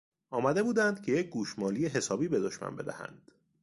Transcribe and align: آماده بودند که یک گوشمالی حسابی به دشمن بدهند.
آماده 0.29 0.63
بودند 0.63 1.01
که 1.01 1.11
یک 1.11 1.29
گوشمالی 1.29 1.87
حسابی 1.87 2.27
به 2.27 2.39
دشمن 2.39 2.75
بدهند. 2.75 3.31